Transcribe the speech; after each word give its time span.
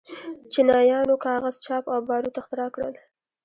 چینایانو 0.51 1.15
کاغذ، 1.25 1.55
چاپ 1.65 1.83
او 1.93 1.99
باروت 2.07 2.35
اختراع 2.41 2.69
کړل. 2.75 2.93